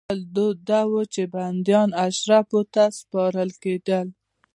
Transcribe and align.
بل 0.09 0.19
دود 0.35 0.57
دا 0.69 0.81
و 0.89 0.93
چې 1.13 1.21
بندیان 1.33 1.89
اشرافو 2.07 2.61
ته 2.73 2.83
سپارل 2.99 3.49
کېدل. 3.63 4.07